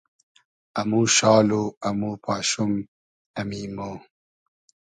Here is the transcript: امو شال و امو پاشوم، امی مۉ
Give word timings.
امو 0.79 1.01
شال 1.15 1.47
و 1.59 1.63
امو 1.87 2.11
پاشوم، 2.23 2.73
امی 3.39 3.63
مۉ 3.75 3.79